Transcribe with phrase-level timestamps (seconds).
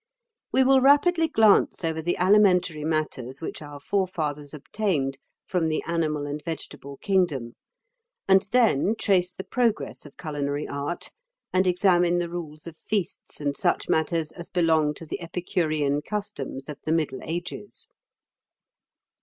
[0.51, 6.25] We will rapidly glance over the alimentary matters which our forefathers obtained from the animal
[6.25, 7.53] and vegetable kingdom,
[8.27, 11.11] and then trace the progress of culinary art,
[11.53, 16.67] and examine the rules of feasts and such matters as belong to the epicurean customs
[16.67, 17.89] of the Middle Ages.